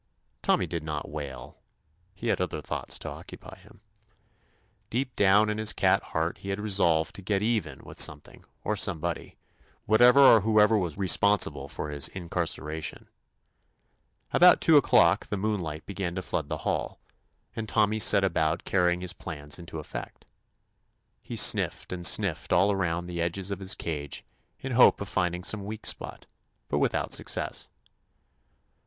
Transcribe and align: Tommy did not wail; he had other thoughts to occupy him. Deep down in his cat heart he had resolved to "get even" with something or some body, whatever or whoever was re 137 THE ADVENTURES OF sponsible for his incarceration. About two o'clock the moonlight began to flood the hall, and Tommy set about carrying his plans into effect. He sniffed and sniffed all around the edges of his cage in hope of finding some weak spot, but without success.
Tommy 0.41 0.65
did 0.65 0.81
not 0.81 1.11
wail; 1.11 1.61
he 2.15 2.29
had 2.29 2.41
other 2.41 2.59
thoughts 2.59 2.97
to 2.97 3.07
occupy 3.07 3.55
him. 3.59 3.81
Deep 4.89 5.15
down 5.15 5.47
in 5.47 5.59
his 5.59 5.73
cat 5.73 6.01
heart 6.05 6.39
he 6.39 6.49
had 6.49 6.59
resolved 6.59 7.13
to 7.13 7.21
"get 7.21 7.43
even" 7.43 7.83
with 7.83 7.99
something 7.99 8.43
or 8.63 8.75
some 8.75 8.97
body, 8.97 9.37
whatever 9.85 10.19
or 10.19 10.41
whoever 10.41 10.75
was 10.75 10.97
re 10.97 11.05
137 11.07 11.53
THE 11.53 11.65
ADVENTURES 11.65 11.67
OF 11.67 11.69
sponsible 11.69 11.69
for 11.69 11.91
his 11.91 12.07
incarceration. 12.87 13.09
About 14.33 14.59
two 14.59 14.75
o'clock 14.75 15.27
the 15.27 15.37
moonlight 15.37 15.85
began 15.85 16.15
to 16.15 16.23
flood 16.23 16.49
the 16.49 16.65
hall, 16.65 16.99
and 17.55 17.69
Tommy 17.69 17.99
set 17.99 18.23
about 18.23 18.63
carrying 18.65 19.01
his 19.01 19.13
plans 19.13 19.59
into 19.59 19.77
effect. 19.77 20.25
He 21.21 21.35
sniffed 21.35 21.93
and 21.93 22.03
sniffed 22.07 22.51
all 22.51 22.71
around 22.71 23.05
the 23.05 23.21
edges 23.21 23.51
of 23.51 23.59
his 23.59 23.75
cage 23.75 24.23
in 24.61 24.71
hope 24.71 24.99
of 24.99 25.07
finding 25.09 25.43
some 25.43 25.63
weak 25.63 25.85
spot, 25.85 26.25
but 26.69 26.79
without 26.79 27.13
success. 27.13 27.67